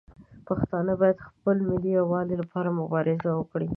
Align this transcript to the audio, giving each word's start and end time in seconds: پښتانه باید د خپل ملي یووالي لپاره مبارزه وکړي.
پښتانه 0.47 0.93
باید 0.99 1.17
د 1.19 1.23
خپل 1.29 1.55
ملي 1.69 1.91
یووالي 1.99 2.35
لپاره 2.41 2.75
مبارزه 2.81 3.29
وکړي. 3.35 3.67